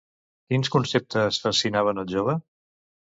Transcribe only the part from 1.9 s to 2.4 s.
al jove?